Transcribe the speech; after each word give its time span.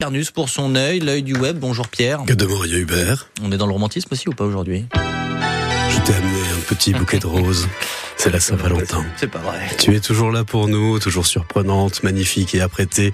Carnus 0.00 0.30
pour 0.30 0.48
son 0.48 0.76
œil, 0.76 1.00
l'œil 1.00 1.24
du 1.24 1.34
web. 1.34 1.58
Bonjour 1.58 1.88
Pierre. 1.88 2.22
Que 2.24 2.32
de 2.32 2.46
Maria 2.46 2.78
Hubert. 2.78 3.30
On 3.42 3.50
est 3.50 3.56
dans 3.56 3.66
le 3.66 3.72
romantisme 3.72 4.06
aussi 4.12 4.28
ou 4.28 4.32
pas 4.32 4.44
aujourd'hui? 4.44 4.86
Je 4.94 6.00
t'ai 6.06 6.14
amené 6.14 6.40
un 6.56 6.60
petit 6.68 6.92
bouquet 6.92 7.18
de 7.18 7.26
roses. 7.26 7.66
C'est 8.16 8.30
la 8.30 8.38
Saint-Valentin. 8.38 9.04
C'est 9.16 9.26
pas 9.26 9.40
vrai. 9.40 9.58
Tu 9.76 9.96
es 9.96 9.98
toujours 9.98 10.30
là 10.30 10.44
pour 10.44 10.68
nous, 10.68 11.00
toujours 11.00 11.26
surprenante, 11.26 12.04
magnifique 12.04 12.54
et 12.54 12.60
apprêtée 12.60 13.12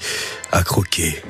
à 0.53 0.63
croquer. 0.63 1.23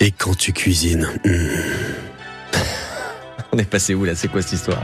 Et 0.00 0.10
quand 0.10 0.36
tu 0.36 0.52
cuisines, 0.52 1.08
hmm, 1.24 2.58
On 3.52 3.56
est 3.58 3.64
passé 3.64 3.94
où 3.94 4.04
là? 4.04 4.14
C'est 4.14 4.28
quoi 4.28 4.42
cette 4.42 4.52
histoire? 4.52 4.82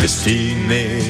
Destinés, 0.00 1.02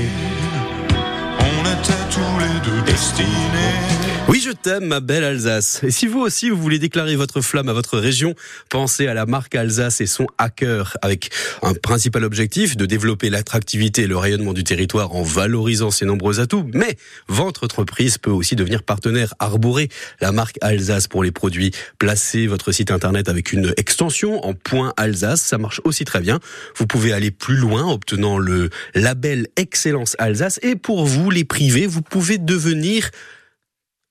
on 1.39 1.61
était 1.63 1.93
tous 2.11 2.41
les 2.41 2.71
deux 2.73 2.83
destinés. 2.91 4.04
Oui, 4.27 4.41
je 4.41 4.51
t'aime, 4.51 4.87
ma 4.87 5.01
belle 5.01 5.23
Alsace. 5.23 5.81
Et 5.85 5.91
si 5.91 6.07
vous 6.07 6.21
aussi, 6.21 6.49
vous 6.49 6.57
voulez 6.57 6.79
déclarer 6.79 7.15
votre 7.15 7.43
flamme 7.43 7.69
à 7.69 7.75
votre 7.75 7.99
région, 7.99 8.35
pensez 8.71 9.07
à 9.07 9.13
la 9.13 9.27
marque 9.27 9.55
Alsace 9.55 10.01
et 10.01 10.07
son 10.07 10.27
hacker, 10.39 10.97
avec 11.03 11.31
un 11.63 11.75
principal 11.75 12.25
objectif 12.25 12.77
de 12.77 12.87
développer 12.87 13.29
l'attractivité 13.29 14.03
et 14.03 14.07
le 14.07 14.17
rayonnement 14.17 14.55
du 14.55 14.65
territoire 14.65 15.15
en 15.15 15.23
valorisant 15.23 15.91
ses 15.91 16.07
nombreux 16.07 16.41
atouts. 16.41 16.69
Mais 16.73 16.97
votre 17.29 17.65
entreprise 17.65 18.17
peut 18.17 18.31
aussi 18.31 18.57
devenir 18.57 18.83
partenaire 18.83 19.35
arboré. 19.41 19.91
La 20.21 20.33
marque 20.33 20.57
Alsace 20.63 21.07
pour 21.07 21.23
les 21.23 21.31
produits. 21.31 21.73
Placez 21.99 22.47
votre 22.47 22.73
site 22.73 22.91
internet 22.91 23.29
avec 23.29 23.53
une 23.53 23.75
extension 23.77 24.45
en 24.45 24.55
point 24.55 24.95
Alsace. 24.97 25.43
Ça 25.43 25.59
marche 25.59 25.83
aussi 25.85 26.07
très 26.07 26.21
bien. 26.21 26.41
Vous 26.77 26.87
pouvez 26.87 27.13
aller 27.13 27.31
plus 27.31 27.57
loin 27.57 27.85
en 27.85 27.93
obtenant 27.93 28.39
le 28.39 28.71
label 28.95 29.49
Excellence 29.57 30.17
Alsace. 30.19 30.59
Et 30.63 30.77
pour 30.77 31.05
vous, 31.05 31.31
les 31.31 31.45
privés, 31.45 31.87
vous 31.87 32.03
pouvez 32.03 32.39
devenir 32.39 33.11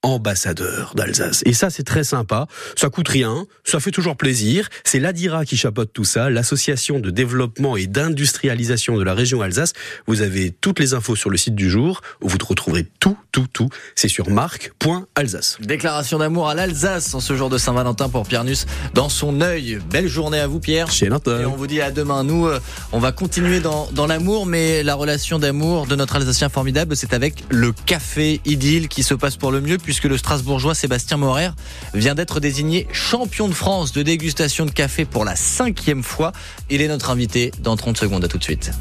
ambassadeur 0.03 0.93
d'Alsace. 0.95 1.41
Et 1.45 1.53
ça, 1.53 1.69
c'est 1.69 1.83
très 1.83 2.03
sympa. 2.03 2.47
Ça 2.75 2.89
coûte 2.89 3.07
rien. 3.07 3.45
Ça 3.63 3.79
fait 3.79 3.91
toujours 3.91 4.15
plaisir. 4.15 4.69
C'est 4.83 4.99
l'ADIRA 4.99 5.45
qui 5.45 5.57
chapeaute 5.57 5.91
tout 5.93 6.03
ça, 6.03 6.29
l'association 6.29 6.99
de 6.99 7.09
développement 7.09 7.77
et 7.77 7.87
d'industrialisation 7.87 8.97
de 8.97 9.03
la 9.03 9.13
région 9.13 9.41
Alsace. 9.41 9.73
Vous 10.05 10.21
avez 10.21 10.51
toutes 10.51 10.79
les 10.79 10.93
infos 10.93 11.15
sur 11.15 11.29
le 11.29 11.37
site 11.37 11.55
du 11.55 11.69
jour 11.69 12.01
où 12.21 12.29
vous 12.29 12.37
retrouverez 12.47 12.85
tout, 12.99 13.17
tout, 13.31 13.47
tout. 13.51 13.69
C'est 13.95 14.07
sur 14.09 14.29
marque.alsace. 14.29 15.57
Déclaration 15.61 16.19
d'amour 16.19 16.49
à 16.49 16.55
l'Alsace 16.55 17.13
en 17.13 17.19
ce 17.19 17.35
jour 17.35 17.49
de 17.49 17.57
Saint-Valentin 17.57 18.09
pour 18.09 18.27
Pierre 18.27 18.43
Nus 18.43 18.65
dans 18.93 19.09
son 19.09 19.41
œil. 19.41 19.79
Belle 19.89 20.07
journée 20.07 20.39
à 20.39 20.47
vous 20.47 20.59
Pierre. 20.59 20.91
Chez 20.91 21.05
Et 21.05 21.09
Nantes. 21.09 21.27
on 21.27 21.55
vous 21.55 21.67
dit 21.67 21.81
à 21.81 21.91
demain. 21.91 22.23
Nous, 22.23 22.47
euh, 22.47 22.59
on 22.91 22.99
va 22.99 23.11
continuer 23.11 23.61
dans, 23.61 23.89
dans 23.91 24.07
l'amour, 24.07 24.45
mais 24.45 24.83
la 24.83 24.95
relation 24.95 25.39
d'amour 25.39 25.87
de 25.87 25.95
notre 25.95 26.17
Alsacien 26.17 26.49
formidable, 26.49 26.95
c'est 26.95 27.13
avec 27.13 27.43
le 27.49 27.71
café 27.71 28.41
idylle 28.45 28.87
qui 28.89 29.03
se 29.03 29.13
passe 29.13 29.37
pour 29.37 29.51
le 29.51 29.61
mieux, 29.61 29.77
puisque 29.93 30.05
le 30.05 30.17
Strasbourgeois 30.17 30.73
Sébastien 30.73 31.17
Morer 31.17 31.49
vient 31.93 32.15
d'être 32.15 32.39
désigné 32.39 32.87
champion 32.91 33.47
de 33.47 33.53
France 33.53 33.91
de 33.91 34.01
dégustation 34.01 34.65
de 34.65 34.71
café 34.71 35.05
pour 35.05 35.23
la 35.23 35.35
cinquième 35.35 36.01
fois. 36.01 36.31
Il 36.71 36.81
est 36.81 36.87
notre 36.87 37.11
invité 37.11 37.51
dans 37.59 37.75
30 37.75 37.95
secondes. 37.95 38.25
À 38.25 38.27
tout 38.27 38.39
de 38.39 38.43
suite. 38.43 38.71